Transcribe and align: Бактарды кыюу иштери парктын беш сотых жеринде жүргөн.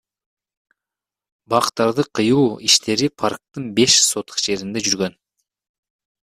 Бактарды 1.53 2.05
кыюу 2.19 2.47
иштери 2.69 3.11
парктын 3.23 3.69
беш 3.81 3.99
сотых 4.09 4.43
жеринде 4.47 4.85
жүргөн. 4.89 5.21